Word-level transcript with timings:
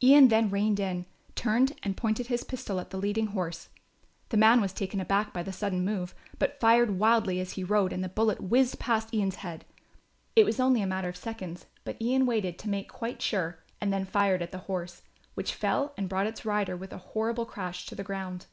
Ian 0.00 0.28
then 0.28 0.48
reined 0.48 0.78
in, 0.78 1.06
turned 1.34 1.72
and 1.82 1.96
pointed 1.96 2.28
his 2.28 2.44
pistol 2.44 2.78
at 2.78 2.90
the 2.90 2.96
leading 2.96 3.26
horse. 3.26 3.68
The 4.28 4.36
man 4.36 4.60
was 4.60 4.72
taken 4.72 5.00
aback 5.00 5.32
by 5.32 5.42
the 5.42 5.52
sudden 5.52 5.84
move, 5.84 6.14
but 6.38 6.60
fired 6.60 7.00
wildly 7.00 7.40
as 7.40 7.54
he 7.54 7.64
rode 7.64 7.92
and 7.92 8.04
the 8.04 8.08
bullet 8.08 8.40
whizzed 8.40 8.78
past 8.78 9.12
Ian's 9.12 9.34
head. 9.42 9.64
It 10.36 10.44
was 10.44 10.60
only 10.60 10.82
a 10.82 10.86
matter 10.86 11.08
of 11.08 11.16
seconds, 11.16 11.66
but 11.82 12.00
Ian 12.00 12.26
waited 12.26 12.60
to 12.60 12.68
make 12.68 12.88
quite 12.92 13.20
sure 13.20 13.58
and 13.80 13.92
then 13.92 14.04
fired 14.04 14.40
at 14.40 14.52
the 14.52 14.58
horse, 14.70 15.02
which 15.34 15.52
fell 15.52 15.94
and 15.96 16.08
brought 16.08 16.28
its 16.28 16.44
rider 16.44 16.76
with 16.76 16.92
a 16.92 16.98
horrible 16.98 17.44
crash 17.44 17.84
to 17.86 17.96
the 17.96 18.04
ground. 18.04 18.46